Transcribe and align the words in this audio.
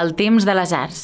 el 0.00 0.14
temps 0.16 0.46
de 0.48 0.54
les 0.56 0.70
arts. 0.72 1.00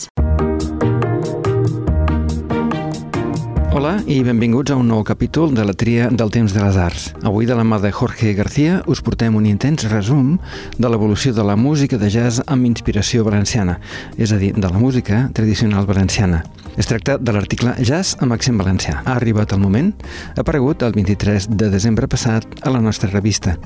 Hola 3.76 3.98
i 4.08 4.22
benvinguts 4.24 4.72
a 4.72 4.76
un 4.80 4.87
nou 4.88 5.03
capítol 5.04 5.53
de 5.53 5.66
la 5.69 5.74
tria 5.76 6.06
del 6.08 6.30
temps 6.32 6.54
de 6.56 6.62
les 6.62 6.79
arts. 6.80 7.11
Avui 7.29 7.45
de 7.45 7.59
la 7.59 7.64
mà 7.67 7.77
de 7.82 7.90
Jorge 7.93 8.32
García 8.38 8.79
us 8.88 9.03
portem 9.04 9.37
un 9.37 9.45
intens 9.45 9.85
resum 9.93 10.38
de 10.79 10.88
l'evolució 10.88 11.35
de 11.37 11.45
la 11.45 11.59
música 11.61 12.01
de 12.01 12.09
jazz 12.09 12.40
amb 12.46 12.64
inspiració 12.64 13.27
valenciana, 13.27 13.76
és 14.17 14.32
a 14.32 14.40
dir, 14.40 14.54
de 14.56 14.64
la 14.64 14.80
música 14.80 15.26
tradicional 15.37 15.85
valenciana. 15.85 16.47
Es 16.77 16.89
tracta 16.89 17.19
de 17.19 17.33
l'article 17.37 17.77
Jazz 17.85 18.17
amb 18.25 18.33
accent 18.33 18.57
valencià. 18.57 19.03
Ha 19.05 19.21
arribat 19.21 19.53
el 19.53 19.61
moment, 19.61 19.93
ha 20.37 20.41
aparegut 20.41 20.83
el 20.89 20.97
23 20.97 21.51
de 21.53 21.69
desembre 21.73 22.09
passat 22.09 22.49
a 22.63 22.73
la 22.73 22.81
nostra 22.81 23.13
revista. 23.13 23.59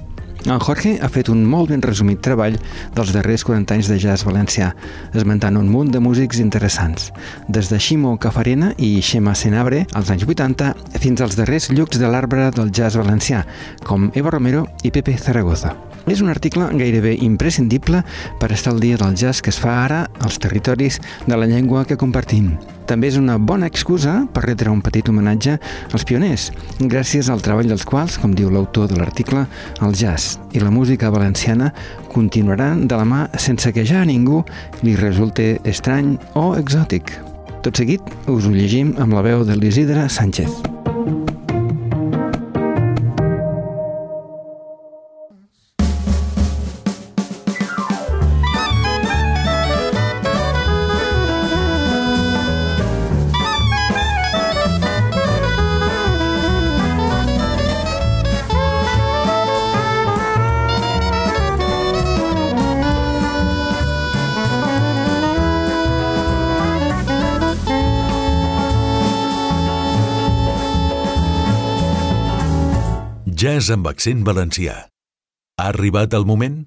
En 0.47 0.59
Jorge 0.59 0.95
ha 1.03 1.09
fet 1.13 1.29
un 1.29 1.43
molt 1.45 1.69
ben 1.73 1.83
resumit 1.85 2.23
treball 2.25 2.57
dels 2.97 3.13
darrers 3.13 3.45
40 3.45 3.77
anys 3.77 3.91
de 3.93 3.99
jazz 4.01 4.25
valencià, 4.25 4.71
esmentant 5.13 5.59
un 5.61 5.69
munt 5.69 5.93
de 5.93 6.01
músics 6.01 6.41
interessants, 6.41 7.11
des 7.49 7.69
de 7.69 7.79
Ximo 7.79 8.17
Cafarena 8.19 8.73
i 8.79 8.97
Xema 9.05 9.37
Senabre 9.37 9.85
als 9.93 10.11
anys 10.15 10.25
80 10.25 10.73
fins 11.03 11.21
als 11.21 11.37
darrers 11.37 11.69
llucs 11.75 12.01
de 12.01 12.09
l'arbre 12.09 12.49
del 12.57 12.73
jazz 12.73 12.97
valencià, 12.97 13.45
com 13.85 14.11
Eva 14.15 14.33
Romero 14.33 14.67
i 14.83 14.95
Pepe 14.95 15.19
Zaragoza. 15.21 15.77
És 16.09 16.23
un 16.25 16.31
article 16.33 16.71
gairebé 16.79 17.17
imprescindible 17.21 18.03
per 18.41 18.51
estar 18.53 18.73
al 18.73 18.81
dia 18.81 18.97
del 19.01 19.17
jazz 19.17 19.43
que 19.43 19.51
es 19.53 19.59
fa 19.61 19.85
ara 19.85 20.05
als 20.21 20.39
territoris 20.39 21.01
de 21.27 21.37
la 21.37 21.47
llengua 21.47 21.85
que 21.85 21.99
compartim. 22.01 22.55
També 22.91 23.07
és 23.07 23.19
una 23.21 23.37
bona 23.39 23.69
excusa 23.71 24.17
per 24.35 24.43
retre 24.49 24.73
un 24.73 24.81
petit 24.83 25.07
homenatge 25.09 25.59
als 25.93 26.07
pioners, 26.09 26.49
gràcies 26.81 27.31
al 27.31 27.45
treball 27.45 27.71
dels 27.71 27.87
quals, 27.87 28.19
com 28.19 28.35
diu 28.35 28.51
l'autor 28.51 28.89
de 28.91 28.99
l'article, 28.99 29.45
el 29.85 29.95
jazz 29.95 30.41
i 30.57 30.65
la 30.65 30.73
música 30.75 31.13
valenciana 31.15 31.71
continuaran 32.11 32.89
de 32.91 32.99
la 32.99 33.07
mà 33.07 33.23
sense 33.39 33.71
que 33.71 33.87
ja 33.87 34.03
a 34.03 34.09
ningú 34.09 34.43
li 34.83 34.97
resulte 34.99 35.53
estrany 35.63 36.17
o 36.35 36.51
exòtic. 36.59 37.15
Tot 37.63 37.77
seguit 37.77 38.03
us 38.27 38.49
ho 38.49 38.53
llegim 38.57 38.97
amb 38.99 39.15
la 39.15 39.23
veu 39.23 39.47
de 39.47 39.55
l'Isidre 39.55 40.09
Sánchez. 40.09 40.80
Amb 73.71 73.87
accent 73.87 74.25
valencià. 74.27 74.75
Ha 75.61 75.67
arribat 75.71 76.15
el 76.19 76.25
moment? 76.27 76.65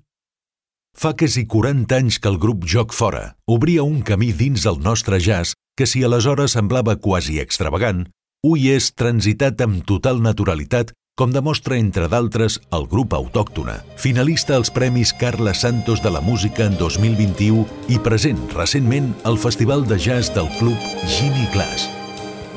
Fa 0.95 1.11
quasi 1.17 1.43
40 1.49 1.97
anys 1.97 2.19
que 2.21 2.29
el 2.31 2.37
grup 2.39 2.67
Joc 2.69 2.93
Fora 2.93 3.23
obria 3.49 3.83
un 3.83 4.01
camí 4.07 4.31
dins 4.31 4.67
el 4.69 4.79
nostre 4.79 5.19
jazz 5.19 5.55
que 5.75 5.87
si 5.89 6.03
aleshores 6.03 6.53
semblava 6.55 6.95
quasi 7.01 7.39
extravagant, 7.41 8.05
ui 8.45 8.69
és 8.69 8.91
transitat 8.93 9.63
amb 9.65 9.81
total 9.89 10.21
naturalitat 10.21 10.93
com 11.15 11.33
demostra, 11.33 11.77
entre 11.77 12.07
d'altres, 12.09 12.55
el 12.73 12.87
grup 12.89 13.13
autòctona, 13.13 13.75
finalista 14.01 14.55
als 14.57 14.71
Premis 14.73 15.11
Carles 15.13 15.61
Santos 15.61 16.01
de 16.01 16.09
la 16.09 16.21
Música 16.21 16.65
en 16.65 16.77
2021 16.79 17.67
i 17.93 17.99
present 18.01 18.39
recentment 18.55 19.11
al 19.23 19.37
Festival 19.37 19.85
de 19.85 19.99
Jazz 20.01 20.33
del 20.33 20.49
Club 20.57 20.89
Jimmy 21.05 21.45
Glass, 21.53 21.85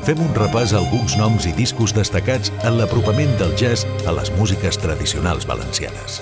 fem 0.05 0.21
un 0.23 0.33
repàs 0.37 0.73
a 0.73 0.81
alguns 0.83 1.17
noms 1.19 1.49
i 1.49 1.55
discos 1.57 1.95
destacats 1.97 2.53
en 2.63 2.77
l'apropament 2.77 3.33
del 3.41 3.55
jazz 3.57 3.87
a 4.05 4.15
les 4.17 4.33
músiques 4.37 4.77
tradicionals 4.81 5.49
valencianes. 5.49 6.21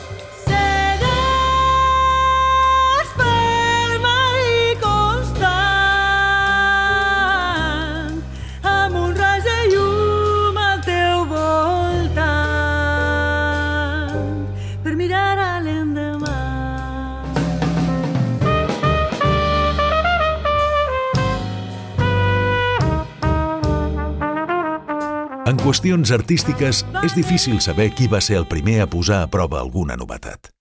Qüestions 25.65 26.11
artístiques, 26.13 26.83
és 27.01 27.13
difícil 27.17 27.57
saber 27.57 27.87
qui 27.97 28.05
va 28.05 28.19
ser 28.21 28.35
el 28.37 28.45
primer 28.45 28.83
a 28.83 28.85
posar 28.85 29.23
a 29.23 29.29
prova 29.33 29.57
alguna 29.63 29.95
novetat. 29.97 30.51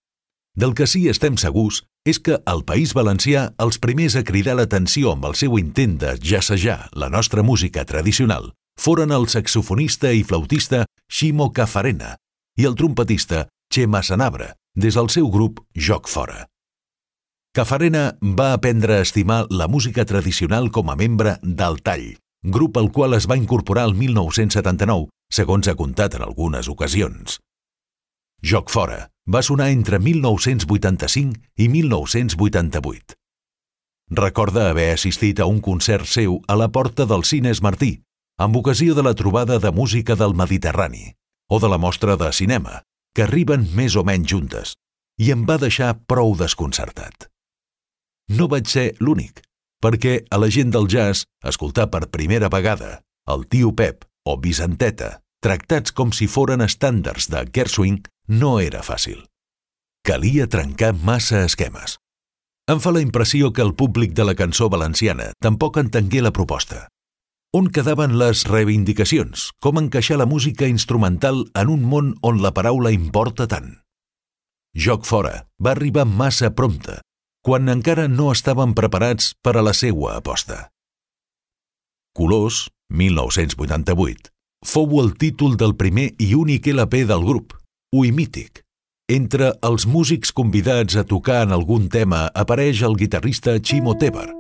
Del 0.57 0.73
que 0.73 0.87
sí 0.89 1.03
estem 1.13 1.37
segurs 1.37 1.83
és 2.09 2.23
que 2.25 2.39
al 2.49 2.63
País 2.65 2.95
Valencià 2.97 3.51
els 3.61 3.77
primers 3.77 4.17
a 4.17 4.23
cridar 4.25 4.55
l'atenció 4.57 5.13
amb 5.13 5.27
el 5.29 5.37
seu 5.37 5.59
intent 5.61 5.99
de 6.01 6.15
jazzejar 6.17 6.89
la 6.97 7.11
nostra 7.13 7.45
música 7.45 7.85
tradicional 7.85 8.55
foren 8.81 9.13
el 9.13 9.29
saxofonista 9.29 10.15
i 10.17 10.25
flautista 10.25 10.87
Ximo 11.13 11.51
Cafarena 11.53 12.17
i 12.57 12.65
el 12.65 12.73
trompetista 12.73 13.45
Xema 13.69 14.01
Sanabra, 14.03 14.55
des 14.73 14.97
del 14.97 15.13
seu 15.13 15.29
grup 15.29 15.61
Joc 15.77 16.09
Fora. 16.09 16.47
Cafarena 17.53 18.15
va 18.25 18.55
aprendre 18.55 18.97
a 18.97 19.05
estimar 19.05 19.45
la 19.51 19.69
música 19.69 20.09
tradicional 20.09 20.73
com 20.73 20.89
a 20.89 20.97
membre 20.97 21.37
del 21.43 21.83
Tall, 21.83 22.15
grup 22.45 22.77
al 22.77 22.93
qual 22.93 23.15
es 23.15 23.27
va 23.27 23.39
incorporar 23.41 23.87
el 23.89 23.95
1979, 23.97 25.09
segons 25.33 25.69
ha 25.69 25.75
contat 25.75 26.15
en 26.19 26.23
algunes 26.27 26.69
ocasions. 26.69 27.41
Joc 28.45 28.69
Fora 28.69 29.09
va 29.25 29.41
sonar 29.43 29.71
entre 29.73 29.99
1985 29.99 31.41
i 31.57 31.69
1988. 31.73 33.17
Recorda 34.11 34.69
haver 34.69 34.91
assistit 34.93 35.41
a 35.41 35.47
un 35.49 35.63
concert 35.65 36.05
seu 36.05 36.43
a 36.47 36.57
la 36.61 36.69
porta 36.69 37.07
del 37.09 37.25
Cines 37.25 37.63
Martí, 37.65 38.03
amb 38.37 38.57
ocasió 38.61 38.95
de 38.95 39.03
la 39.03 39.15
trobada 39.15 39.59
de 39.59 39.73
música 39.73 40.15
del 40.15 40.35
Mediterrani 40.35 41.15
o 41.49 41.61
de 41.61 41.69
la 41.69 41.79
mostra 41.79 42.17
de 42.17 42.31
cinema, 42.33 42.83
que 43.15 43.25
arriben 43.25 43.65
més 43.73 43.97
o 43.97 44.05
menys 44.05 44.29
juntes, 44.29 44.77
i 45.21 45.31
em 45.33 45.45
va 45.49 45.57
deixar 45.57 45.95
prou 46.05 46.37
desconcertat. 46.37 47.31
No 48.29 48.49
vaig 48.49 48.69
ser 48.69 48.93
l'únic 49.01 49.41
perquè 49.85 50.23
a 50.33 50.41
la 50.41 50.49
gent 50.49 50.73
del 50.73 50.89
jazz 50.89 51.29
escoltar 51.45 51.91
per 51.93 52.09
primera 52.09 52.49
vegada 52.49 53.03
el 53.29 53.45
tio 53.53 53.75
Pep 53.77 54.07
o 54.25 54.39
Vicenteta 54.41 55.19
tractats 55.45 55.93
com 55.93 56.13
si 56.17 56.29
foren 56.31 56.65
estàndards 56.65 57.29
de 57.29 57.45
Gershwin 57.53 58.01
no 58.41 58.57
era 58.65 58.81
fàcil. 58.81 59.21
Calia 60.05 60.49
trencar 60.49 60.95
massa 60.97 61.45
esquemes. 61.45 61.99
Em 62.69 62.81
fa 62.81 62.95
la 62.97 63.03
impressió 63.05 63.53
que 63.53 63.61
el 63.65 63.75
públic 63.77 64.15
de 64.17 64.25
la 64.25 64.35
cançó 64.35 64.71
valenciana 64.73 65.33
tampoc 65.45 65.77
entengué 65.81 66.25
la 66.25 66.33
proposta. 66.33 66.87
On 67.53 67.69
quedaven 67.69 68.17
les 68.19 68.47
reivindicacions? 68.49 69.51
Com 69.61 69.79
encaixar 69.79 70.17
la 70.19 70.27
música 70.27 70.67
instrumental 70.67 71.45
en 71.55 71.73
un 71.77 71.85
món 71.85 72.15
on 72.25 72.41
la 72.43 72.55
paraula 72.57 72.93
importa 72.97 73.47
tant? 73.53 73.77
Joc 74.75 75.05
fora 75.05 75.45
va 75.61 75.77
arribar 75.77 76.09
massa 76.09 76.51
prompte 76.57 76.99
quan 77.45 77.69
encara 77.69 78.07
no 78.09 78.31
estaven 78.33 78.73
preparats 78.73 79.35
per 79.45 79.59
a 79.61 79.63
la 79.63 79.75
seua 79.77 80.17
aposta. 80.17 80.71
Colors, 82.17 82.71
1988, 82.89 84.31
fou 84.65 84.97
el 85.03 85.13
títol 85.21 85.59
del 85.61 85.77
primer 85.77 86.07
i 86.17 86.31
únic 86.39 86.71
LP 86.73 87.05
del 87.11 87.27
grup, 87.29 87.53
Ui 87.93 88.15
Mític. 88.17 88.63
Entre 89.13 89.51
els 89.61 89.85
músics 89.85 90.33
convidats 90.33 90.97
a 90.97 91.05
tocar 91.05 91.43
en 91.45 91.53
algun 91.53 91.91
tema 91.93 92.31
apareix 92.33 92.81
el 92.81 92.97
guitarrista 92.97 93.59
Chimo 93.61 93.93
Tebar. 94.01 94.31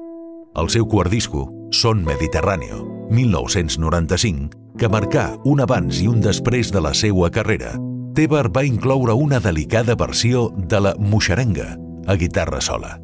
El 0.56 0.72
seu 0.72 0.88
quart 0.88 1.12
disco, 1.12 1.50
Son 1.76 2.00
Mediterráneo, 2.08 2.86
1995, 3.10 4.78
que 4.80 4.88
marcà 4.88 5.34
un 5.44 5.60
abans 5.60 6.00
i 6.00 6.08
un 6.08 6.24
després 6.24 6.72
de 6.72 6.80
la 6.80 6.94
seua 6.96 7.28
carrera, 7.28 7.76
Tebar 8.16 8.48
va 8.48 8.64
incloure 8.64 9.12
una 9.12 9.44
delicada 9.44 9.92
versió 9.98 10.48
de 10.56 10.80
la 10.80 10.94
Muixerenga, 10.96 11.74
a 12.06 12.16
guitarra 12.16 12.60
sola. 12.60 13.03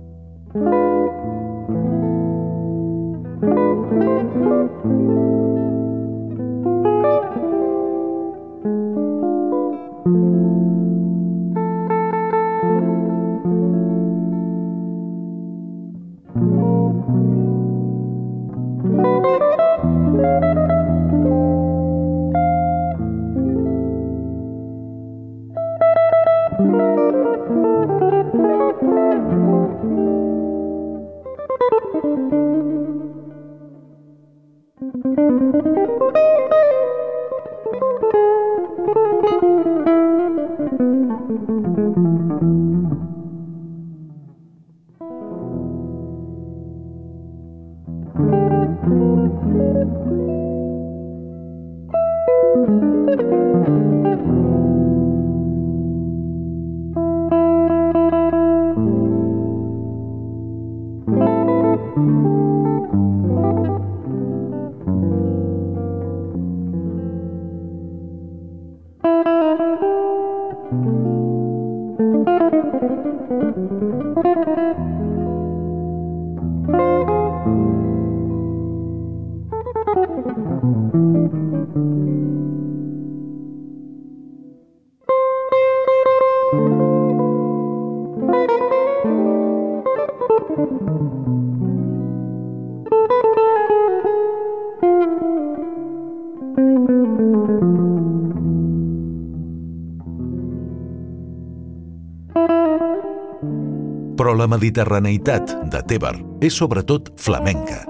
La 104.40 104.48
mediterraneïtat 104.48 105.52
de 105.72 105.81
Tebar 105.84 106.16
és 106.44 106.56
sobretot 106.56 107.10
flamenca. 107.20 107.82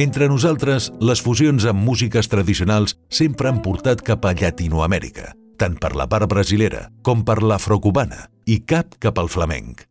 Entre 0.00 0.30
nosaltres, 0.32 0.88
les 1.04 1.20
fusions 1.20 1.66
amb 1.68 1.82
músiques 1.84 2.30
tradicionals 2.32 2.96
sempre 3.12 3.50
han 3.50 3.60
portat 3.60 4.00
cap 4.06 4.24
a 4.24 4.32
Llatinoamèrica, 4.32 5.34
tant 5.60 5.76
per 5.76 5.92
la 5.98 6.06
part 6.08 6.30
brasilera 6.30 6.86
com 7.04 7.24
per 7.26 7.42
l'afrocubana, 7.44 8.24
i 8.48 8.62
cap 8.64 8.96
cap 9.02 9.20
al 9.20 9.28
flamenc. 9.28 9.84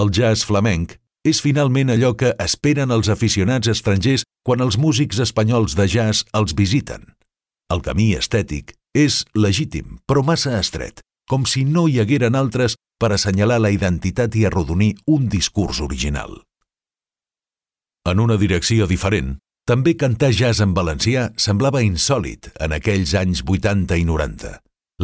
El 0.00 0.14
jazz 0.14 0.46
flamenc 0.48 0.96
és 1.28 1.42
finalment 1.44 1.92
allò 1.92 2.14
que 2.16 2.32
esperen 2.40 2.94
els 2.94 3.10
aficionats 3.12 3.68
estrangers 3.68 4.24
quan 4.46 4.64
els 4.64 4.78
músics 4.80 5.20
espanyols 5.20 5.76
de 5.76 5.84
jazz 5.90 6.24
els 6.32 6.56
visiten. 6.56 7.04
El 7.68 7.84
camí 7.84 8.14
estètic 8.16 8.72
és 8.96 9.26
legítim, 9.36 9.98
però 10.08 10.24
massa 10.24 10.56
estret, 10.56 11.02
com 11.28 11.44
si 11.46 11.64
no 11.64 11.86
hi 11.88 12.00
hagueren 12.00 12.34
altres 12.34 12.76
per 12.98 13.12
assenyalar 13.14 13.60
la 13.62 13.70
identitat 13.70 14.34
i 14.36 14.46
arrodonir 14.48 14.94
un 15.06 15.28
discurs 15.28 15.82
original. 15.84 16.40
En 18.08 18.20
una 18.24 18.38
direcció 18.40 18.88
diferent, 18.88 19.36
també 19.68 19.92
cantar 20.00 20.32
jazz 20.32 20.62
en 20.64 20.72
valencià 20.72 21.28
semblava 21.36 21.82
insòlid 21.84 22.48
en 22.64 22.72
aquells 22.72 23.12
anys 23.20 23.44
80 23.44 23.98
i 24.00 24.06
90. 24.08 24.54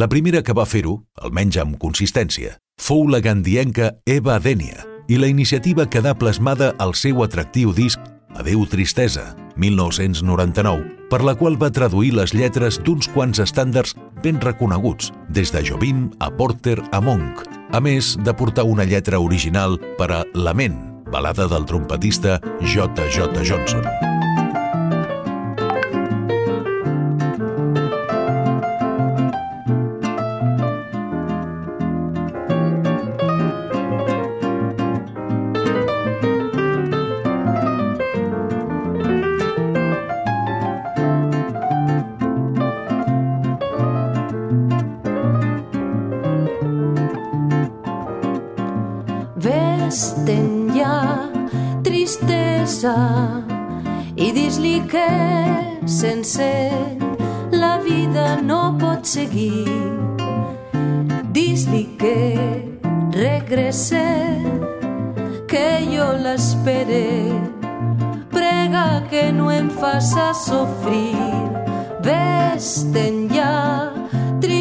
La 0.01 0.09
primera 0.09 0.41
que 0.43 0.57
va 0.57 0.65
fer-ho, 0.67 0.97
almenys 1.21 1.61
amb 1.61 1.77
consistència, 1.79 2.57
fou 2.81 3.05
la 3.07 3.21
gandienca 3.21 3.93
Eva 4.09 4.41
Dènia, 4.41 4.89
i 5.07 5.21
la 5.21 5.29
iniciativa 5.29 5.85
quedà 5.87 6.17
plasmada 6.17 6.73
al 6.81 6.97
seu 6.97 7.21
atractiu 7.23 7.77
disc 7.77 8.01
Adeu 8.35 8.67
Tristesa, 8.67 9.37
1999, 9.57 11.07
per 11.11 11.23
la 11.23 11.37
qual 11.39 11.55
va 11.61 11.71
traduir 11.71 12.15
les 12.17 12.35
lletres 12.35 12.81
d'uns 12.83 13.07
quants 13.15 13.39
estàndards 13.43 13.95
ben 14.25 14.41
reconeguts, 14.43 15.13
des 15.31 15.53
de 15.55 15.63
Jobim 15.63 16.09
a 16.19 16.31
Porter 16.35 16.81
a 16.91 17.01
Monk, 17.01 17.45
a 17.71 17.81
més 17.81 18.17
de 18.19 18.35
portar 18.35 18.67
una 18.67 18.89
lletra 18.89 19.23
original 19.23 19.79
per 19.99 20.11
a 20.11 20.25
Lament, 20.35 20.81
balada 21.15 21.47
del 21.47 21.69
trompetista 21.71 22.41
J.J. 22.61 23.47
Johnson. 23.47 24.24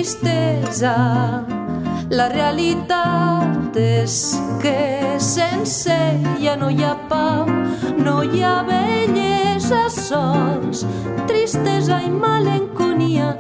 Tristesa. 0.04 1.46
La 2.12 2.28
realitat 2.28 3.78
és 3.80 4.36
que 4.62 5.16
sense 5.18 5.96
ella 6.36 6.58
no 6.60 6.68
hi 6.70 6.84
ha 6.84 6.96
pau, 7.08 7.48
no 7.98 8.18
hi 8.24 8.44
ha 8.44 8.58
bellesa 8.68 9.86
sols, 9.88 10.84
tristesa 11.30 12.02
i 12.04 12.12
malenconia 12.12 13.32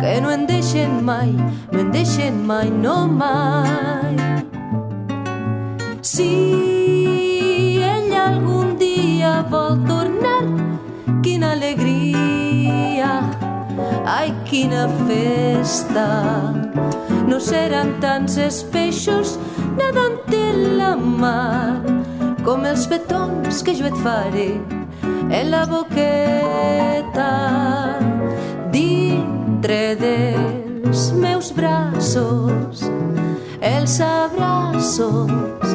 que 0.00 0.16
no 0.24 0.32
en 0.32 0.46
deixen 0.48 1.04
mai, 1.04 1.34
no 1.72 1.80
en 1.84 1.92
deixen 1.92 2.40
mai, 2.48 2.70
no 2.70 2.96
mai. 3.06 4.16
Si 6.00 6.30
ella 7.84 8.30
algun 8.30 8.78
dia 8.80 9.42
vol 9.52 9.84
tornar, 9.84 10.44
quina 11.20 11.52
alegria, 11.52 12.25
ai, 14.06 14.32
quina 14.48 14.86
festa. 15.04 16.06
No 17.26 17.40
seran 17.42 17.96
tants 18.00 18.38
els 18.38 18.62
peixos 18.72 19.36
nadant 19.76 20.16
en 20.32 20.78
la 20.78 20.94
mar 20.96 21.82
com 22.46 22.64
els 22.64 22.86
petons 22.86 23.62
que 23.66 23.74
jo 23.74 23.88
et 23.88 23.96
faré 24.04 24.50
en 25.34 25.50
la 25.50 25.64
boqueta 25.66 27.30
dintre 28.74 29.80
dels 29.98 31.10
meus 31.24 31.50
braços 31.56 32.84
els 33.72 33.98
abraços 34.06 35.74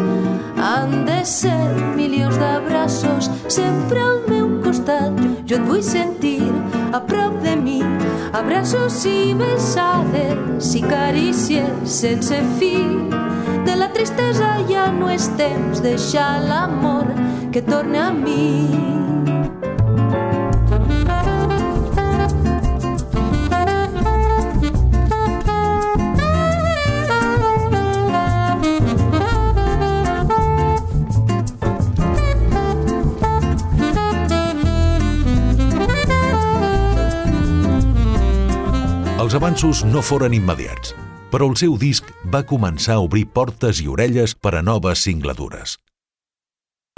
han 0.72 1.04
de 1.10 1.20
ser 1.26 1.60
milions 2.00 2.40
d'abraços 2.40 3.30
sempre 3.48 4.00
al 4.00 4.24
meu 4.32 4.48
costat 4.64 5.20
jo 5.44 5.60
et 5.60 5.68
vull 5.68 5.84
sentir 5.84 6.48
a 6.96 7.04
prop 7.12 7.36
de 7.44 7.58
mi 7.60 7.81
abraços 8.34 9.06
i 9.06 9.34
besades 9.38 10.76
i 10.76 10.82
carícies 10.82 11.98
sense 12.00 12.42
fi. 12.60 12.76
De 13.66 13.76
la 13.76 13.92
tristesa 13.94 14.56
ja 14.70 14.88
no 14.92 15.10
és 15.12 15.28
temps 15.38 15.84
deixar 15.84 16.40
l'amor 16.48 17.12
que 17.52 17.62
torna 17.62 18.08
a 18.08 18.14
mi 18.16 19.21
Els 39.32 39.38
avanços 39.40 39.80
no 39.88 40.02
foren 40.04 40.34
immediats, 40.36 40.90
però 41.32 41.46
el 41.48 41.54
seu 41.56 41.78
disc 41.80 42.10
va 42.34 42.42
començar 42.44 42.98
a 42.98 43.04
obrir 43.06 43.22
portes 43.32 43.80
i 43.80 43.86
orelles 43.88 44.34
per 44.36 44.52
a 44.60 44.62
noves 44.62 45.06
singladures. 45.08 45.78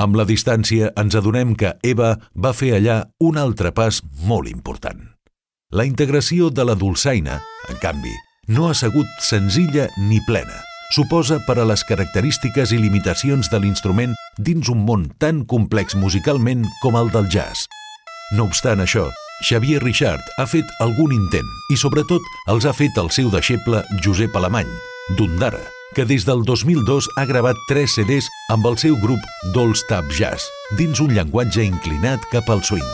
Amb 0.01 0.17
la 0.17 0.25
distància 0.25 0.89
ens 0.97 1.13
adonem 1.13 1.53
que 1.53 1.75
Eva 1.85 2.15
va 2.33 2.55
fer 2.57 2.71
allà 2.79 2.97
un 3.21 3.37
altre 3.37 3.69
pas 3.69 4.01
molt 4.25 4.49
important. 4.49 4.97
La 5.77 5.85
integració 5.85 6.49
de 6.49 6.65
la 6.65 6.73
dolçaina, 6.73 7.37
en 7.69 7.77
canvi, 7.85 8.17
no 8.49 8.65
ha 8.65 8.73
sigut 8.81 9.13
senzilla 9.21 9.85
ni 10.09 10.17
plena. 10.25 10.57
Suposa 10.97 11.37
per 11.45 11.59
a 11.61 11.69
les 11.69 11.85
característiques 11.85 12.73
i 12.73 12.81
limitacions 12.81 13.53
de 13.53 13.61
l'instrument 13.61 14.17
dins 14.41 14.73
un 14.73 14.81
món 14.89 15.11
tan 15.21 15.45
complex 15.45 15.93
musicalment 15.93 16.65
com 16.81 16.97
el 16.97 17.13
del 17.13 17.29
jazz. 17.29 17.69
No 18.33 18.49
obstant 18.49 18.81
això, 18.81 19.11
Xavier 19.43 19.81
Richard 19.83 20.23
ha 20.39 20.45
fet 20.47 20.69
algun 20.79 21.11
intent 21.11 21.49
i 21.73 21.75
sobretot 21.75 22.23
els 22.53 22.63
ha 22.63 22.71
fet 22.71 22.95
el 23.01 23.09
seu 23.11 23.27
deixeble 23.33 23.81
Josep 24.05 24.35
Alemany, 24.39 24.69
d'Undara, 25.19 25.59
que 25.97 26.07
des 26.07 26.23
del 26.23 26.45
2002 26.47 27.11
ha 27.19 27.25
gravat 27.27 27.59
3 27.67 27.97
CDs 27.97 28.29
amb 28.55 28.71
el 28.71 28.79
seu 28.79 28.95
grup 29.03 29.19
Dolls 29.51 29.83
Tap 29.89 30.07
Jazz, 30.15 30.47
dins 30.79 31.03
un 31.03 31.11
llenguatge 31.11 31.67
inclinat 31.67 32.23
cap 32.31 32.47
al 32.55 32.63
swing. 32.63 32.87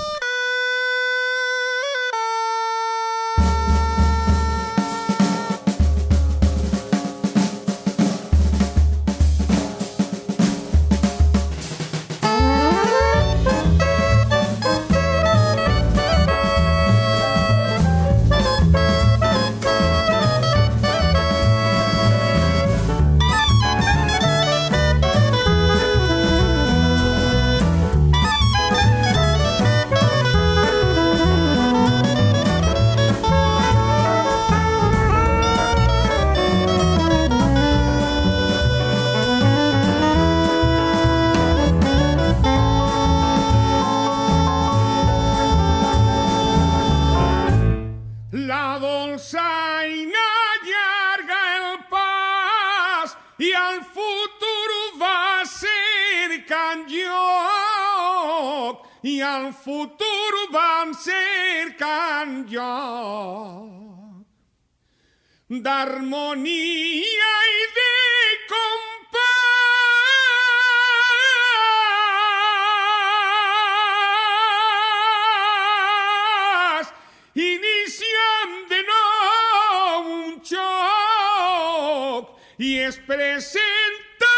D'harmonia 65.50 67.32
i 67.52 67.64
de 67.78 67.94
compàs. 68.52 69.26
Iniciem 77.34 78.52
de 78.70 78.80
nou 78.92 80.14
un 80.20 80.38
xoc 80.52 82.24
i 82.62 82.70
es 82.86 82.98
presenta 83.10 84.34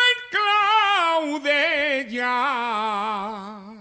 en. 2.15 3.80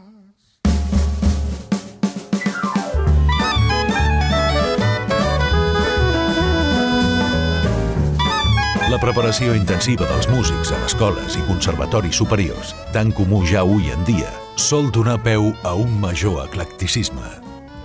La 8.91 8.99
preparació 8.99 9.53
intensiva 9.55 10.03
dels 10.09 10.27
músics 10.27 10.73
a 10.75 10.79
escoles 10.83 11.37
i 11.39 11.43
conservatoris 11.47 12.17
superiors, 12.19 12.73
tan 12.91 13.13
comú 13.15 13.45
ja 13.47 13.61
avui 13.61 13.87
en 13.95 14.01
dia, 14.09 14.33
sol 14.59 14.89
donar 14.91 15.21
peu 15.23 15.53
a 15.63 15.77
un 15.79 15.93
major 16.03 16.41
eclecticisme. 16.43 17.29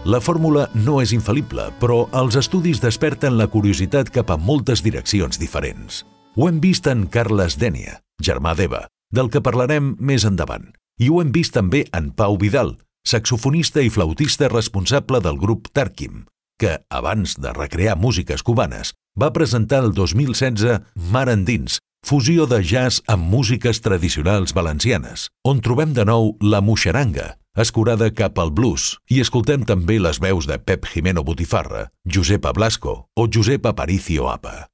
La 0.10 0.18
fórmula 0.18 0.64
no 0.74 0.96
és 1.04 1.14
infal·lible, 1.14 1.68
però 1.78 2.08
els 2.10 2.40
estudis 2.42 2.82
desperten 2.82 3.38
la 3.38 3.46
curiositat 3.46 4.10
cap 4.10 4.34
a 4.34 4.40
moltes 4.42 4.82
direccions 4.82 5.38
diferents. 5.38 6.02
Ho 6.42 6.50
hem 6.50 6.58
vist 6.64 6.90
en 6.90 7.06
Carles 7.06 7.60
Dènia, 7.62 8.00
germà 8.18 8.56
d'Eva, 8.58 8.88
del 9.14 9.30
que 9.30 9.46
parlarem 9.46 9.94
més 10.02 10.26
endavant. 10.26 10.72
I 10.98 11.14
ho 11.14 11.22
hem 11.22 11.30
vist 11.30 11.54
també 11.54 11.86
en 11.94 12.16
Pau 12.18 12.34
Vidal, 12.42 12.80
saxofonista 13.06 13.86
i 13.86 13.94
flautista 13.94 14.50
responsable 14.50 15.22
del 15.22 15.38
grup 15.38 15.70
Tarkim, 15.70 16.26
que, 16.58 16.80
abans 16.90 17.38
de 17.38 17.54
recrear 17.54 17.94
músiques 17.94 18.42
cubanes, 18.42 18.96
va 19.16 19.32
presentar 19.34 19.84
el 19.84 19.94
2016 19.94 20.82
Mar 21.12 21.30
Endins, 21.32 21.80
fusió 22.06 22.46
de 22.46 22.62
jazz 22.62 23.02
amb 23.08 23.26
músiques 23.32 23.82
tradicionals 23.82 24.54
valencianes, 24.54 25.30
on 25.48 25.64
trobem 25.64 25.96
de 25.96 26.06
nou 26.06 26.36
la 26.44 26.62
moixeranga, 26.62 27.34
escurada 27.56 28.12
cap 28.12 28.40
al 28.40 28.52
blues, 28.52 28.98
i 29.10 29.22
escoltem 29.24 29.64
també 29.66 29.98
les 30.04 30.20
veus 30.20 30.48
de 30.52 30.60
Pep 30.60 30.86
Jimeno 30.92 31.24
Botifarra, 31.24 31.88
Josepa 32.06 32.54
Blasco 32.54 33.06
o 33.16 33.28
Josep 33.32 33.66
Aparicio 33.72 34.30
Apa. 34.30 34.68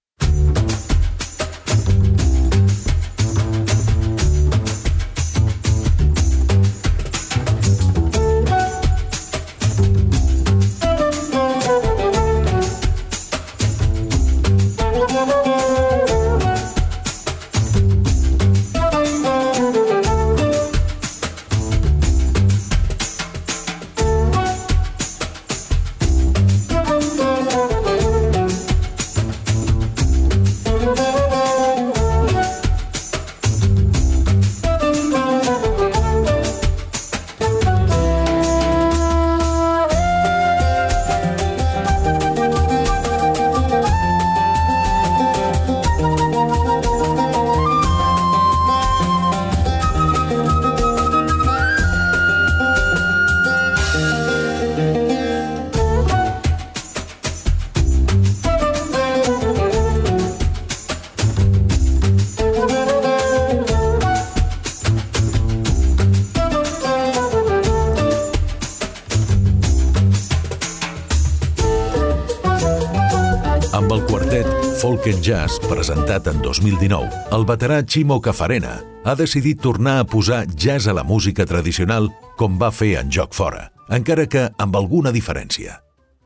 And 75.02 75.24
Jazz, 75.24 75.58
presentat 75.66 76.28
en 76.30 76.42
2019, 76.46 77.10
el 77.34 77.46
veterà 77.50 77.80
Chimo 77.82 78.20
Cafarena 78.22 78.76
ha 79.02 79.16
decidit 79.18 79.58
tornar 79.58 79.96
a 79.98 80.04
posar 80.06 80.44
jazz 80.54 80.86
a 80.86 80.94
la 80.94 81.02
música 81.04 81.46
tradicional 81.50 82.12
com 82.38 82.60
va 82.62 82.70
fer 82.70 83.00
en 83.00 83.10
Joc 83.10 83.34
Fora, 83.34 83.72
encara 83.90 84.28
que 84.30 84.44
amb 84.62 84.78
alguna 84.78 85.10
diferència. 85.10 85.80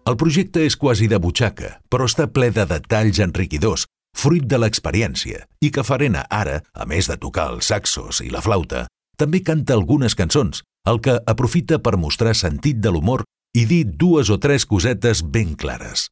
El 0.04 0.18
projecte 0.20 0.66
és 0.68 0.76
quasi 0.76 1.08
de 1.08 1.22
butxaca, 1.24 1.78
però 1.88 2.04
està 2.10 2.28
ple 2.28 2.50
de 2.52 2.66
detalls 2.68 3.22
enriquidors, 3.24 3.86
fruit 4.12 4.44
de 4.44 4.60
l'experiència, 4.60 5.46
i 5.64 5.72
Cafarena 5.72 6.26
ara, 6.28 6.60
a 6.76 6.84
més 6.84 7.08
de 7.08 7.16
tocar 7.16 7.54
els 7.56 7.72
saxos 7.72 8.20
i 8.26 8.28
la 8.34 8.44
flauta, 8.44 8.90
també 9.16 9.40
canta 9.40 9.78
algunes 9.80 10.20
cançons, 10.20 10.66
el 10.84 11.00
que 11.00 11.16
aprofita 11.24 11.80
per 11.80 11.96
mostrar 11.96 12.36
sentit 12.36 12.84
de 12.84 12.92
l'humor 12.92 13.24
i 13.56 13.64
dir 13.64 13.86
dues 13.88 14.28
o 14.28 14.36
tres 14.36 14.68
cosetes 14.68 15.24
ben 15.24 15.56
clares. 15.56 16.10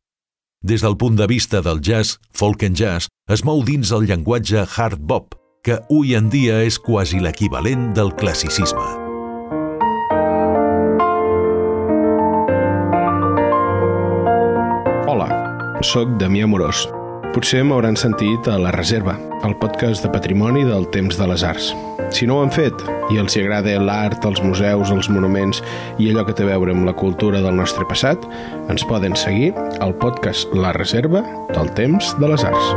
Des 0.63 0.79
del 0.79 0.93
punt 0.95 1.17
de 1.19 1.25
vista 1.27 1.59
del 1.59 1.81
jazz, 1.83 2.21
folk 2.31 2.61
and 2.63 2.77
jazz 2.79 3.09
es 3.27 3.41
mou 3.43 3.65
dins 3.67 3.89
el 3.91 4.05
llenguatge 4.07 4.61
hard 4.63 5.01
bop, 5.03 5.35
que 5.59 5.75
avui 5.75 6.13
en 6.15 6.29
dia 6.31 6.61
és 6.63 6.77
quasi 6.79 7.19
l'equivalent 7.19 7.89
del 7.97 8.13
classicisme. 8.15 8.85
Hola, 15.11 15.27
sóc 15.83 16.15
Damià 16.23 16.47
Morós. 16.47 16.85
Potser 17.35 17.65
m'hauran 17.67 17.99
sentit 17.99 18.47
a 18.47 18.55
La 18.55 18.71
Reserva, 18.71 19.17
el 19.43 19.55
podcast 19.59 20.03
de 20.03 20.09
patrimoni 20.09 20.63
del 20.63 20.85
temps 20.95 21.17
de 21.19 21.27
les 21.27 21.43
arts. 21.43 21.73
Si 22.15 22.27
no 22.27 22.37
ho 22.37 22.43
han 22.45 22.51
fet 22.53 22.79
i 23.11 23.19
els 23.19 23.35
agrada 23.39 23.75
l'art, 23.81 24.23
els 24.23 24.39
museus, 24.43 24.91
els 24.93 25.09
monuments 25.11 25.59
i 25.99 26.09
allò 26.09 26.23
que 26.27 26.35
té 26.37 26.45
a 26.45 26.51
veure 26.53 26.71
amb 26.71 26.87
la 26.87 26.95
cultura 26.95 27.41
del 27.43 27.57
nostre 27.59 27.83
passat, 27.89 28.23
ens 28.71 28.85
poden 28.87 29.17
seguir 29.19 29.51
al 29.83 29.95
podcast 29.99 30.53
La 30.55 30.71
Reserva 30.77 31.25
del 31.51 31.71
temps 31.75 32.15
de 32.19 32.31
les 32.31 32.47
arts. 32.47 32.73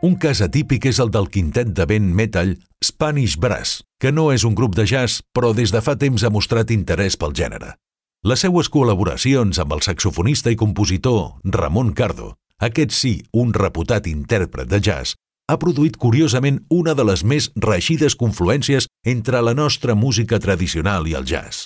Un 0.00 0.16
cas 0.20 0.40
atípic 0.44 0.88
és 0.88 0.98
el 1.00 1.12
del 1.12 1.28
quintet 1.32 1.72
de 1.76 1.84
vent 1.88 2.08
metal 2.16 2.56
Spanish 2.84 3.36
Brass, 3.40 3.80
que 4.00 4.12
no 4.12 4.30
és 4.32 4.44
un 4.48 4.56
grup 4.56 4.76
de 4.76 4.88
jazz, 4.88 5.20
però 5.32 5.52
des 5.56 5.72
de 5.72 5.84
fa 5.84 5.96
temps 5.96 6.24
ha 6.24 6.32
mostrat 6.32 6.72
interès 6.72 7.20
pel 7.20 7.36
gènere. 7.36 7.76
Les 8.20 8.42
seues 8.44 8.68
col·laboracions 8.68 9.56
amb 9.62 9.70
el 9.72 9.80
saxofonista 9.80 10.52
i 10.52 10.56
compositor 10.60 11.38
Ramon 11.56 11.94
Cardo, 11.96 12.34
aquest 12.60 12.92
sí, 12.92 13.12
un 13.32 13.54
reputat 13.56 14.04
intèrpret 14.10 14.68
de 14.68 14.76
jazz, 14.76 15.14
ha 15.48 15.56
produït 15.56 15.96
curiosament 15.96 16.58
una 16.68 16.92
de 16.92 17.06
les 17.08 17.22
més 17.24 17.48
reixides 17.56 18.18
confluències 18.20 18.90
entre 19.08 19.40
la 19.40 19.54
nostra 19.56 19.96
música 19.96 20.36
tradicional 20.36 21.08
i 21.08 21.16
el 21.16 21.24
jazz. 21.24 21.64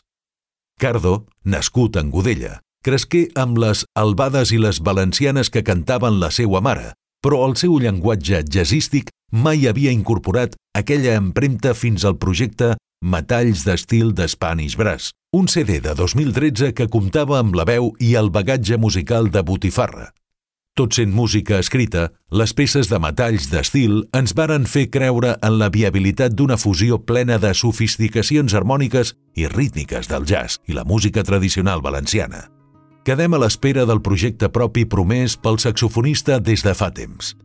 Cardo, 0.78 1.26
nascut 1.42 1.98
en 1.98 2.14
Godella, 2.14 2.60
cresqué 2.86 3.24
amb 3.34 3.58
les 3.58 3.82
albades 3.98 4.54
i 4.54 4.62
les 4.62 4.78
valencianes 4.78 5.50
que 5.50 5.66
cantaven 5.66 6.20
la 6.22 6.30
seua 6.30 6.62
mare, 6.62 6.92
però 7.18 7.42
el 7.48 7.58
seu 7.58 7.80
llenguatge 7.82 8.44
jazzístic 8.46 9.10
mai 9.34 9.66
havia 9.66 9.90
incorporat 9.90 10.54
aquella 10.78 11.18
empremta 11.18 11.74
fins 11.74 12.06
al 12.06 12.14
projecte 12.14 12.76
Metalls 13.04 13.66
d'estil 13.66 14.14
de 14.16 14.24
Spanish 14.32 14.78
Brass, 14.80 15.10
un 15.36 15.44
CD 15.46 15.76
de 15.84 15.92
2013 15.92 16.70
que 16.72 16.86
comptava 16.88 17.36
amb 17.36 17.52
la 17.52 17.66
veu 17.68 17.90
i 18.00 18.14
el 18.16 18.30
bagatge 18.32 18.78
musical 18.80 19.28
de 19.28 19.42
Botifarra. 19.44 20.06
Tot 20.72 20.96
sent 20.96 21.12
música 21.12 21.58
escrita, 21.60 22.06
les 22.32 22.56
peces 22.56 22.88
de 22.88 22.96
metalls 23.04 23.50
d'estil 23.52 24.00
ens 24.16 24.32
varen 24.32 24.64
fer 24.64 24.86
creure 24.88 25.34
en 25.44 25.58
la 25.60 25.68
viabilitat 25.68 26.32
d'una 26.32 26.56
fusió 26.56 26.96
plena 27.04 27.36
de 27.36 27.52
sofisticacions 27.52 28.56
harmòniques 28.56 29.12
i 29.36 29.52
rítmiques 29.52 30.08
del 30.08 30.24
jazz 30.24 30.62
i 30.64 30.72
la 30.72 30.88
música 30.88 31.28
tradicional 31.28 31.84
valenciana. 31.84 32.46
Quedem 33.04 33.36
a 33.36 33.44
l'espera 33.44 33.84
del 33.84 34.00
projecte 34.00 34.48
propi 34.48 34.88
promès 34.88 35.36
pel 35.36 35.60
saxofonista 35.60 36.40
des 36.40 36.64
de 36.64 36.72
fa 36.72 36.88
temps. 36.88 37.36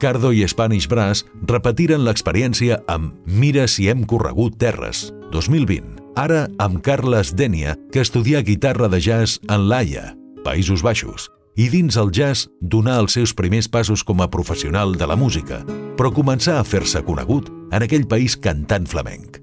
Cardo 0.00 0.32
i 0.32 0.46
Spanish 0.48 0.88
Brass 0.88 1.26
repetiren 1.46 2.06
l'experiència 2.06 2.80
amb 2.88 3.12
Mira 3.28 3.66
si 3.68 3.90
hem 3.92 4.06
corregut 4.08 4.56
terres, 4.58 5.10
2020, 5.34 5.98
ara 6.16 6.46
amb 6.58 6.80
Carles 6.80 7.34
Dènia, 7.36 7.76
que 7.92 8.00
estudia 8.00 8.40
guitarra 8.40 8.88
de 8.88 8.98
jazz 9.04 9.36
en 9.52 9.68
l'Aia, 9.68 10.14
Països 10.40 10.80
Baixos, 10.80 11.28
i 11.60 11.68
dins 11.68 11.98
el 12.00 12.08
jazz 12.16 12.48
donar 12.60 12.96
els 13.02 13.18
seus 13.18 13.34
primers 13.36 13.68
passos 13.68 14.00
com 14.00 14.24
a 14.24 14.30
professional 14.32 14.96
de 14.96 15.06
la 15.06 15.18
música, 15.20 15.60
però 16.00 16.08
començar 16.16 16.56
a 16.56 16.64
fer-se 16.64 17.04
conegut 17.04 17.52
en 17.70 17.84
aquell 17.84 18.08
país 18.08 18.38
cantant 18.40 18.88
flamenc. 18.88 19.36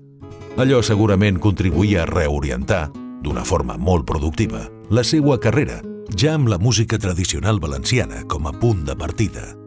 Allò 0.57 0.81
segurament 0.81 1.37
contribuïa 1.37 2.01
a 2.01 2.09
reorientar, 2.09 2.87
d'una 3.21 3.45
forma 3.45 3.77
molt 3.77 4.09
productiva, 4.09 4.65
la 4.89 5.05
seva 5.05 5.37
carrera, 5.37 5.83
ja 6.17 6.33
amb 6.33 6.49
la 6.49 6.57
música 6.57 6.97
tradicional 6.97 7.61
valenciana 7.61 8.25
com 8.25 8.49
a 8.49 8.57
punt 8.57 8.85
de 8.89 8.97
partida. 8.97 9.66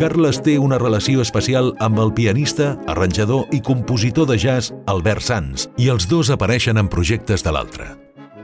Carles 0.00 0.38
té 0.40 0.54
una 0.56 0.78
relació 0.80 1.20
especial 1.20 1.74
amb 1.84 1.98
el 2.00 2.14
pianista, 2.16 2.70
arranjador 2.88 3.50
i 3.52 3.58
compositor 3.60 4.24
de 4.30 4.38
jazz 4.40 4.72
Albert 4.88 5.20
Sanz, 5.26 5.66
i 5.76 5.90
els 5.92 6.06
dos 6.08 6.30
apareixen 6.32 6.80
en 6.80 6.88
projectes 6.88 7.44
de 7.44 7.52
l'altre. 7.52 7.90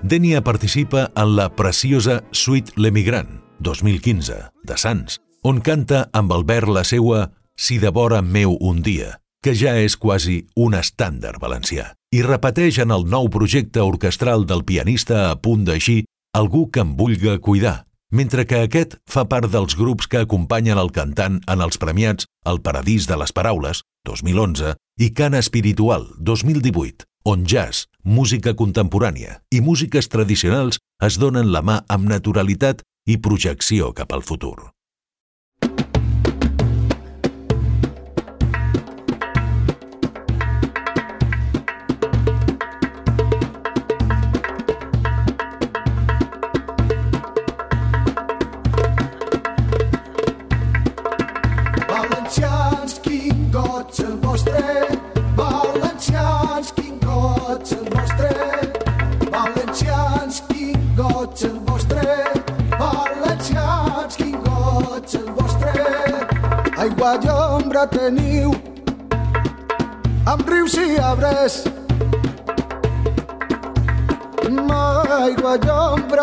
Denia 0.05 0.42
participa 0.45 1.07
en 1.16 1.33
la 1.38 1.47
preciosa 1.49 2.19
Suite 2.31 2.77
L'Emigrant, 2.77 3.38
2015, 3.64 4.37
de 4.69 4.77
Sanz, 4.77 5.16
on 5.49 5.62
canta 5.64 6.11
amb 6.12 6.35
Albert 6.37 6.69
la 6.69 6.85
seua 6.85 7.31
Si 7.57 7.79
de 7.81 7.88
vora 7.88 8.21
meu 8.21 8.59
un 8.61 8.83
dia, 8.85 9.14
que 9.40 9.57
ja 9.57 9.79
és 9.81 9.97
quasi 9.97 10.42
un 10.61 10.77
estàndard 10.77 11.40
valencià, 11.40 11.95
i 12.12 12.21
repeteix 12.21 12.83
en 12.85 12.92
el 12.92 13.09
nou 13.09 13.33
projecte 13.33 13.81
orquestral 13.81 14.45
del 14.45 14.61
pianista 14.69 15.31
a 15.31 15.40
punt 15.40 15.64
d'eixir 15.64 16.03
Algú 16.37 16.66
que 16.69 16.83
em 16.85 16.92
vulga 17.01 17.38
cuidar, 17.40 17.86
mentre 18.11 18.47
que 18.47 18.62
aquest 18.66 18.97
fa 19.11 19.27
part 19.31 19.51
dels 19.51 19.77
grups 19.79 20.07
que 20.07 20.23
acompanyen 20.23 20.79
el 20.79 20.92
cantant 20.95 21.40
en 21.47 21.64
els 21.64 21.79
premiats 21.83 22.29
El 22.47 22.62
Paradís 22.62 23.09
de 23.11 23.19
les 23.19 23.33
Paraules, 23.33 23.83
2011, 24.07 24.77
i 24.99 25.11
Cana 25.12 25.42
Espiritual, 25.42 26.07
2018, 26.19 27.09
on 27.27 27.45
jazz, 27.45 27.87
música 28.05 28.55
contemporània 28.55 29.40
i 29.51 29.61
músiques 29.61 30.09
tradicionals 30.12 30.79
es 31.03 31.19
donen 31.19 31.51
la 31.51 31.64
mà 31.66 31.83
amb 31.90 32.07
naturalitat 32.09 32.87
i 33.07 33.19
projecció 33.19 33.92
cap 33.92 34.14
al 34.14 34.23
futur. 34.23 34.76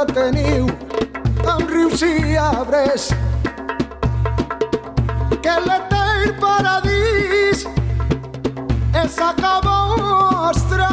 Teniu 0.05 0.67
amb 1.47 1.69
rius 1.69 2.01
i 2.03 2.35
arbres 2.39 3.05
que 5.43 5.53
l'etern 5.67 6.33
paradís 6.41 7.63
és 9.03 9.17
a 9.19 9.31
casa 9.39 9.77
vostra. 9.99 10.89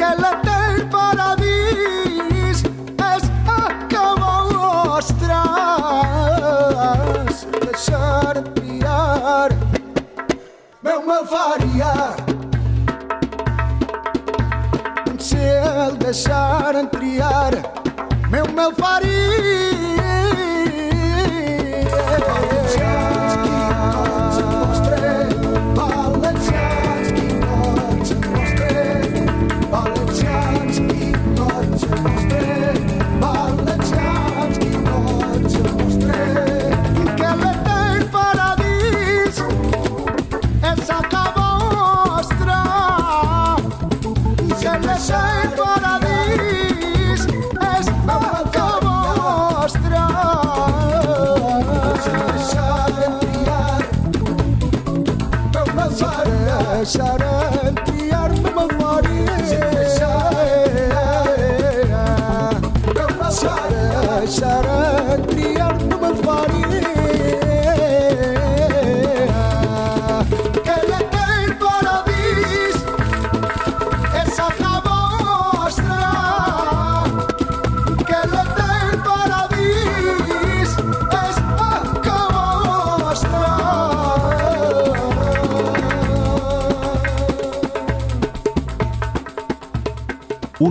Que 0.00 0.10
l'etern 0.22 0.88
paradís 0.94 2.64
és 3.08 3.28
a 3.56 3.62
casa 3.92 4.36
vostra. 4.52 5.42
Deixar 7.66 8.42
triar 8.54 9.48
meu 10.82 11.00
me 11.08 11.20
faria. 11.32 11.96
Deixar 16.12 16.61
triar 18.62 18.70
meu 18.70 19.71
deixarem 56.72 57.74
triar, 57.84 58.30
no 58.32 58.50
me'n 58.50 58.80
faria. 58.80 59.22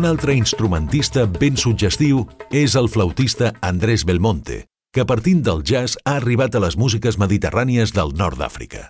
Un 0.02 0.08
altre 0.10 0.34
instrumentista 0.34 1.28
ben 1.30 1.54
suggestiu 1.62 2.24
és 2.50 2.74
el 2.80 2.88
flautista 2.90 3.52
Andrés 3.62 4.02
Belmonte, 4.02 4.56
que 4.90 5.04
partint 5.06 5.44
del 5.46 5.62
jazz 5.62 5.94
ha 6.10 6.16
arribat 6.18 6.58
a 6.58 6.62
les 6.64 6.74
músiques 6.74 7.20
mediterrànies 7.22 7.94
del 7.94 8.16
nord 8.18 8.42
d'Àfrica. 8.42 8.88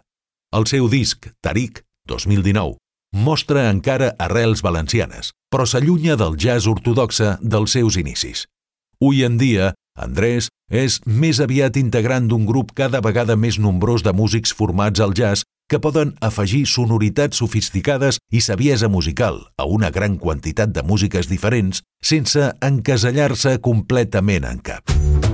El 0.55 0.69
seu 0.71 0.87
disc, 0.87 1.27
Tarik, 1.43 1.81
2019, 2.07 2.77
mostra 3.27 3.65
encara 3.73 4.13
arrels 4.23 4.63
valencianes, 4.63 5.33
però 5.51 5.67
s'allunya 5.67 6.15
del 6.15 6.39
jazz 6.39 6.71
ortodoxe 6.71 7.33
dels 7.43 7.75
seus 7.75 7.99
inicis. 7.99 8.45
Avui 9.01 9.25
en 9.27 9.35
dia, 9.35 9.73
Andrés 9.99 10.47
és 10.71 11.01
més 11.03 11.43
aviat 11.43 11.75
integrant 11.75 12.31
d'un 12.31 12.47
grup 12.47 12.71
cada 12.71 13.03
vegada 13.03 13.35
més 13.35 13.59
nombrós 13.59 14.07
de 14.07 14.15
músics 14.15 14.55
formats 14.55 15.03
al 15.03 15.11
jazz 15.11 15.43
que 15.71 15.79
poden 15.79 16.17
afegir 16.19 16.65
sonoritats 16.67 17.39
sofisticades 17.39 18.19
i 18.29 18.43
saviesa 18.43 18.91
musical 18.91 19.39
a 19.55 19.69
una 19.71 19.89
gran 19.89 20.17
quantitat 20.19 20.75
de 20.75 20.83
músiques 20.83 21.31
diferents 21.31 21.79
sense 22.03 22.51
encasellar-se 22.59 23.59
completament 23.63 24.51
en 24.51 24.59
cap. 24.59 25.30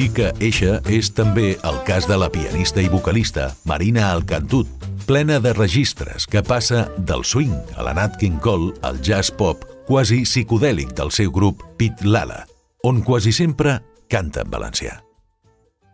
Dir 0.00 0.12
que 0.16 0.28
eixa 0.40 0.78
és 0.88 1.10
també 1.12 1.56
el 1.66 1.78
cas 1.84 2.06
de 2.08 2.16
la 2.16 2.30
pianista 2.32 2.80
i 2.80 2.88
vocalista 2.88 3.50
Marina 3.68 4.06
Alcantut, 4.14 4.68
plena 5.04 5.40
de 5.42 5.52
registres 5.52 6.26
que 6.30 6.42
passa 6.46 6.86
del 6.96 7.24
swing 7.26 7.52
a 7.76 7.84
la 7.84 7.92
Nat 7.98 8.16
King 8.20 8.38
Cole 8.40 8.72
al 8.86 9.00
jazz 9.04 9.32
pop 9.32 9.66
quasi 9.88 10.22
psicodèlic 10.24 10.94
del 10.96 11.12
seu 11.12 11.32
grup 11.34 11.64
Pit 11.76 12.04
Lala, 12.04 12.46
on 12.86 13.02
quasi 13.04 13.32
sempre 13.32 13.80
canta 14.08 14.46
en 14.46 14.50
valencià. 14.50 14.96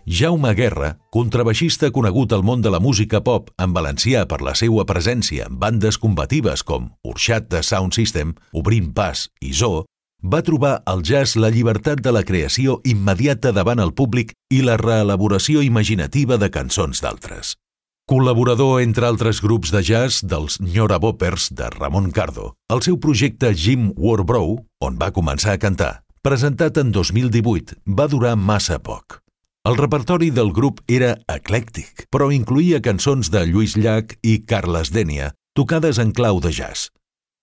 Jaume 0.06 0.52
Guerra, 0.54 0.92
contrabaixista 1.10 1.90
conegut 1.90 2.30
al 2.30 2.46
món 2.46 2.62
de 2.62 2.70
la 2.70 2.78
música 2.78 3.24
pop 3.26 3.50
en 3.58 3.74
valencià 3.74 4.22
per 4.30 4.38
la 4.44 4.54
seva 4.54 4.86
presència 4.86 5.48
en 5.50 5.58
bandes 5.58 5.98
combatives 5.98 6.62
com 6.62 6.92
Urxat 7.02 7.50
de 7.50 7.64
Sound 7.66 7.96
System, 7.96 8.36
Obrint 8.54 8.92
Pas 8.94 9.26
i 9.42 9.50
Zoo, 9.50 9.82
va 10.32 10.42
trobar 10.42 10.80
al 10.90 11.02
jazz 11.06 11.36
la 11.38 11.50
llibertat 11.54 12.00
de 12.02 12.12
la 12.14 12.24
creació 12.26 12.80
immediata 12.84 13.52
davant 13.54 13.78
el 13.82 13.92
públic 13.94 14.32
i 14.50 14.62
la 14.66 14.76
reelaboració 14.80 15.62
imaginativa 15.62 16.38
de 16.38 16.48
cançons 16.50 17.02
d'altres. 17.04 17.54
Col·laborador, 18.10 18.80
entre 18.82 19.06
altres 19.06 19.40
grups 19.42 19.72
de 19.74 19.82
jazz, 19.82 20.20
dels 20.22 20.60
Nyora 20.62 20.98
Boppers 21.02 21.48
de 21.58 21.70
Ramon 21.74 22.10
Cardo, 22.14 22.52
el 22.70 22.82
seu 22.82 22.98
projecte 23.02 23.52
Jim 23.54 23.92
Warbrough, 23.96 24.62
on 24.80 24.98
va 24.98 25.12
començar 25.14 25.56
a 25.56 25.62
cantar, 25.62 25.92
presentat 26.22 26.78
en 26.82 26.92
2018, 26.94 27.80
va 27.86 28.06
durar 28.10 28.36
massa 28.38 28.78
poc. 28.78 29.20
El 29.66 29.78
repertori 29.78 30.30
del 30.30 30.52
grup 30.54 30.82
era 30.86 31.16
eclèctic, 31.26 32.06
però 32.10 32.30
incluïa 32.30 32.82
cançons 32.82 33.30
de 33.34 33.42
Lluís 33.50 33.74
Llach 33.74 34.14
i 34.22 34.38
Carles 34.46 34.94
Dènia, 34.94 35.32
tocades 35.58 35.98
en 35.98 36.14
clau 36.14 36.38
de 36.38 36.54
jazz. 36.54 36.92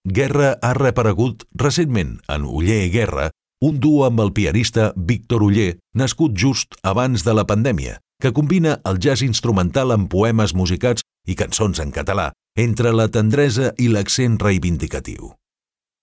Guerra 0.03 0.57
ha 0.61 0.73
reaparegut 0.75 1.45
recentment 1.55 2.17
en 2.27 2.43
Uller 2.43 2.89
Guerra, 2.91 3.29
un 3.63 3.79
duo 3.79 4.03
amb 4.03 4.19
el 4.19 4.33
pianista 4.35 4.91
Víctor 4.97 5.45
Uller, 5.45 5.77
nascut 5.95 6.35
just 6.35 6.75
abans 6.83 7.23
de 7.23 7.31
la 7.31 7.45
pandèmia, 7.47 8.01
que 8.19 8.33
combina 8.35 8.81
el 8.83 8.99
jazz 8.99 9.23
instrumental 9.23 9.95
amb 9.95 10.09
poemes 10.11 10.51
musicats 10.59 11.05
i 11.25 11.37
cançons 11.39 11.79
en 11.79 11.95
català, 11.95 12.33
entre 12.59 12.91
la 12.91 13.07
tendresa 13.07 13.71
i 13.79 13.87
l'accent 13.87 14.35
reivindicatiu. 14.43 15.31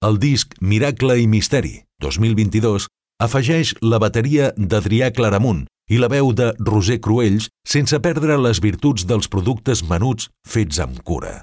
El 0.00 0.16
disc 0.16 0.56
Miracle 0.64 1.18
i 1.20 1.28
Misteri, 1.28 1.82
2022, 2.00 2.88
afegeix 3.20 3.74
la 3.84 4.00
bateria 4.00 4.48
d'Adrià 4.56 5.12
Claramunt 5.12 5.66
i 5.92 6.00
la 6.00 6.08
veu 6.08 6.32
de 6.32 6.54
Roser 6.56 7.02
Cruells 7.04 7.50
sense 7.68 8.00
perdre 8.00 8.40
les 8.40 8.64
virtuts 8.64 9.04
dels 9.04 9.28
productes 9.28 9.84
menuts 9.84 10.32
fets 10.48 10.80
amb 10.80 11.04
cura. 11.04 11.42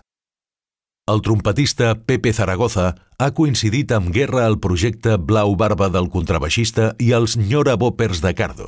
El 1.07 1.21
trompetista 1.23 1.93
Pepe 1.95 2.33
Zaragoza 2.33 2.89
ha 3.17 3.27
coincidit 3.31 3.93
amb 3.95 4.09
Guerra 4.11 4.41
al 4.43 4.57
projecte 4.59 5.13
Blau 5.15 5.53
Barba 5.55 5.87
del 5.87 6.09
contrabaixista 6.11 6.89
i 6.99 7.13
els 7.15 7.37
Nyora 7.39 7.77
Boppers 7.79 8.19
de 8.25 8.33
Cardo. 8.35 8.67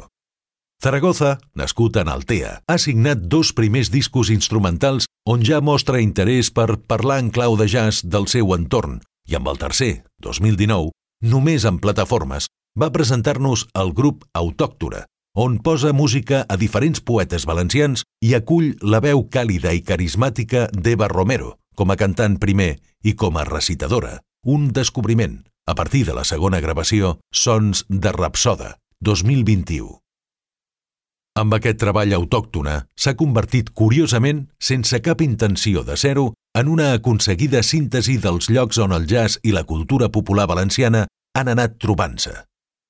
Zaragoza, 0.79 1.33
nascut 1.59 1.99
en 1.99 2.07
Altea, 2.07 2.53
ha 2.63 2.77
signat 2.79 3.27
dos 3.27 3.51
primers 3.51 3.91
discos 3.91 4.31
instrumentals 4.31 5.09
on 5.27 5.43
ja 5.43 5.59
mostra 5.59 5.99
interès 5.99 6.47
per 6.47 6.79
parlar 6.87 7.19
en 7.19 7.33
clau 7.35 7.59
de 7.59 7.67
jazz 7.67 8.07
del 8.07 8.31
seu 8.31 8.55
entorn 8.55 9.01
i 9.27 9.35
amb 9.35 9.51
el 9.51 9.59
tercer, 9.59 9.91
2019, 10.23 10.95
només 11.27 11.67
en 11.67 11.83
plataformes, 11.83 12.47
va 12.79 12.93
presentar-nos 12.95 13.67
el 13.75 13.91
grup 13.91 14.23
Autòctora, 14.31 15.03
on 15.35 15.59
posa 15.59 15.91
música 15.91 16.45
a 16.47 16.55
diferents 16.55 17.03
poetes 17.03 17.43
valencians 17.43 18.07
i 18.23 18.31
acull 18.39 18.77
la 18.79 19.03
veu 19.03 19.27
càlida 19.27 19.75
i 19.75 19.83
carismàtica 19.83 20.69
d'Eva 20.71 21.11
Romero, 21.11 21.58
com 21.79 21.93
a 21.93 21.95
cantant 21.95 22.35
primer 22.43 22.73
i 23.07 23.15
com 23.15 23.37
a 23.39 23.45
recitadora, 23.47 24.19
un 24.43 24.73
descobriment, 24.75 25.45
a 25.63 25.75
partir 25.79 26.03
de 26.09 26.15
la 26.17 26.25
segona 26.27 26.59
gravació 26.59 27.19
Sons 27.31 27.85
de 27.87 28.11
Rapsoda, 28.11 28.75
2021. 28.99 30.01
Amb 31.39 31.55
aquest 31.55 31.79
treball 31.79 32.11
autòctona 32.17 32.81
s'ha 32.99 33.15
convertit 33.15 33.71
curiosament, 33.71 34.49
sense 34.59 34.99
cap 35.05 35.23
intenció 35.23 35.85
de 35.87 35.95
ser-ho, 35.95 36.33
en 36.57 36.67
una 36.67 36.89
aconseguida 36.97 37.63
síntesi 37.63 38.17
dels 38.19 38.49
llocs 38.51 38.81
on 38.83 38.91
el 38.91 39.07
jazz 39.07 39.39
i 39.47 39.55
la 39.55 39.63
cultura 39.63 40.09
popular 40.11 40.49
valenciana 40.51 41.05
han 41.37 41.47
anat 41.47 41.79
trobant-se. 41.79 42.35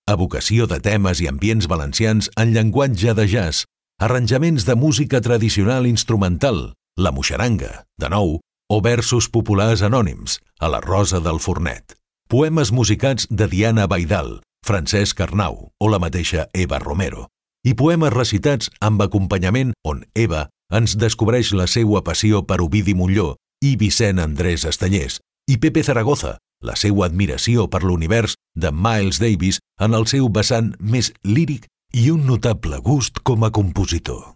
Evocació 0.10 0.65
de 0.65 0.80
temes 0.82 1.21
i 1.21 1.30
ambients 1.30 1.69
valencians 1.69 2.32
en 2.41 2.56
llenguatge 2.56 3.13
de 3.13 3.30
jazz, 3.30 3.67
arranjaments 4.02 4.65
de 4.65 4.73
música 4.73 5.21
tradicional 5.21 5.86
instrumental, 5.86 6.71
la 6.97 7.12
moixaranga, 7.13 7.84
de 8.02 8.10
nou, 8.10 8.39
o 8.69 8.82
versos 8.86 9.27
populars 9.29 9.82
anònims, 9.82 10.39
a 10.60 10.69
la 10.69 10.79
Rosa 10.79 11.19
del 11.19 11.39
Fornet. 11.41 11.97
Poemes 12.29 12.71
musicats 12.71 13.25
de 13.29 13.47
Diana 13.49 13.88
Baidal, 13.88 14.41
Francesc 14.65 15.19
Arnau 15.25 15.71
o 15.79 15.89
la 15.89 15.99
mateixa 15.99 16.47
Eva 16.53 16.77
Romero. 16.79 17.27
I 17.65 17.73
poemes 17.73 18.13
recitats 18.13 18.69
amb 18.79 19.01
acompanyament 19.01 19.73
on 19.84 20.05
Eva 20.13 20.47
ens 20.71 20.93
descobreix 21.01 21.51
la 21.58 21.65
seua 21.67 22.03
passió 22.05 22.43
per 22.45 22.62
Ovidi 22.62 22.93
Molló 22.93 23.34
i 23.65 23.75
Vicent 23.75 24.21
Andrés 24.21 24.63
Estanyés, 24.69 25.19
i 25.49 25.58
Pepe 25.58 25.84
Zaragoza, 25.84 26.38
la 26.62 26.75
seua 26.77 27.08
admiració 27.10 27.65
per 27.71 27.82
l'univers 27.84 28.38
de 28.55 28.71
Miles 28.71 29.19
Davis 29.19 29.60
en 29.82 29.97
el 29.97 30.05
seu 30.12 30.29
vessant 30.29 30.75
més 30.79 31.12
líric 31.23 31.65
i 31.97 32.12
un 32.13 32.27
notable 32.27 32.77
gust 32.86 33.23
com 33.25 33.43
a 33.43 33.49
compositor. 33.49 34.36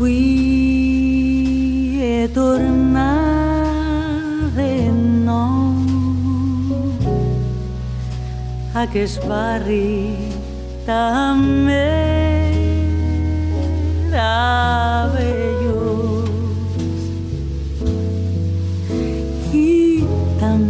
Qui 0.00 1.98
è 2.00 2.24
tornat 2.32 3.68
de 4.56 4.88
nou 5.26 5.76
a 8.72 8.80
aquest 8.86 9.20
barri 9.28 10.16
també 10.88 12.00
meravellós 14.10 15.50
i 19.52 20.04
tan 20.40 20.64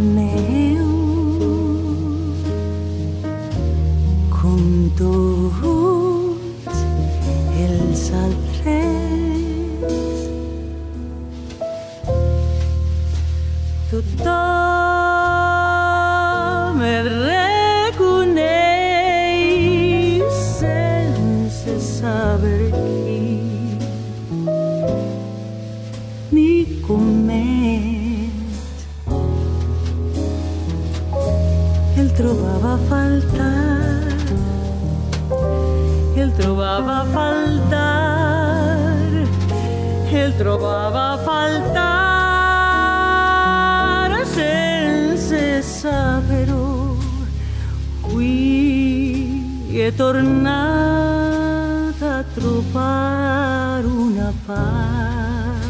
tornat 52.51 52.75
a 52.75 53.81
trobar 53.81 53.85
una 53.85 54.33
part 54.47 55.61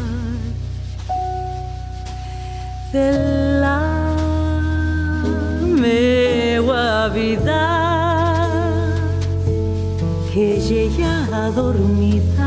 de 2.92 3.10
la 3.60 3.80
meua 5.80 7.08
vida 7.08 7.64
que 10.32 10.60
ja 10.98 11.46
adormida 11.46 12.41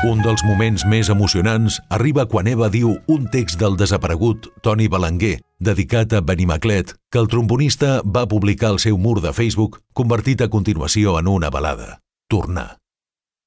Un 0.00 0.22
dels 0.24 0.40
moments 0.48 0.86
més 0.88 1.10
emocionants 1.12 1.74
arriba 1.92 2.22
quan 2.24 2.46
Eva 2.48 2.70
diu 2.72 2.94
un 3.12 3.26
text 3.28 3.58
del 3.60 3.74
desaparegut 3.76 4.46
Toni 4.64 4.86
Belenguer, 4.88 5.42
dedicat 5.60 6.14
a 6.16 6.22
Benimaclet, 6.24 6.94
que 7.12 7.20
el 7.20 7.28
trombonista 7.28 7.98
va 8.00 8.24
publicar 8.24 8.70
al 8.70 8.80
seu 8.80 8.96
mur 8.96 9.18
de 9.20 9.34
Facebook, 9.36 9.82
convertit 9.92 10.40
a 10.40 10.48
continuació 10.48 11.18
en 11.20 11.28
una 11.28 11.52
balada. 11.52 11.98
Tornar. 12.32 12.78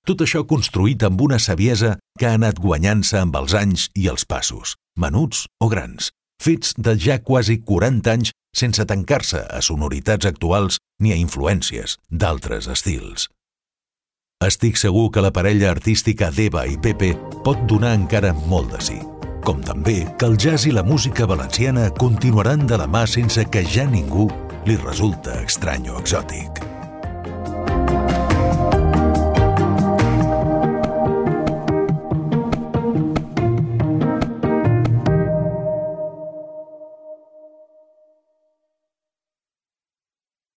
Tot 0.06 0.22
això 0.22 0.46
construït 0.46 1.02
amb 1.02 1.26
una 1.26 1.42
saviesa 1.42 1.96
que 2.20 2.30
ha 2.30 2.38
anat 2.38 2.62
guanyant-se 2.62 3.18
amb 3.18 3.42
els 3.42 3.58
anys 3.58 3.90
i 3.98 4.06
els 4.14 4.30
passos, 4.30 4.78
menuts 4.94 5.48
o 5.58 5.74
grans, 5.74 6.14
fets 6.38 6.78
de 6.78 6.94
ja 7.02 7.18
quasi 7.18 7.64
40 7.66 8.14
anys 8.14 8.38
sense 8.54 8.86
tancar-se 8.86 9.42
a 9.50 9.66
sonoritats 9.66 10.30
actuals 10.30 10.78
ni 11.02 11.18
a 11.18 11.18
influències 11.18 11.98
d'altres 12.14 12.70
estils. 12.70 13.33
Estic 14.44 14.76
segur 14.76 15.06
que 15.16 15.22
la 15.24 15.32
parella 15.32 15.70
artística 15.72 16.28
d'Eva 16.28 16.66
i 16.68 16.76
Pepe 16.76 17.14
pot 17.46 17.62
donar 17.70 17.94
encara 17.96 18.34
molt 18.52 18.74
de 18.76 18.82
sí. 18.84 19.00
Com 19.48 19.64
també 19.64 20.02
que 20.20 20.28
el 20.28 20.36
jazz 20.36 20.68
i 20.68 20.76
la 20.76 20.84
música 20.84 21.28
valenciana 21.30 21.88
continuaran 22.00 22.68
de 22.68 22.80
la 22.82 22.90
mà 22.92 23.06
sense 23.08 23.48
que 23.48 23.64
ja 23.64 23.88
ningú 23.88 24.28
li 24.68 24.80
resulta 24.84 25.40
estrany 25.48 25.88
o 25.92 26.00
exòtic. 26.04 26.73